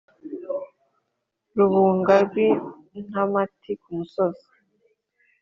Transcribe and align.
rubunga 1.55 2.13
rw' 2.27 2.39
intamati 2.99 3.71
ku 3.81 3.89
musozi, 3.97 4.47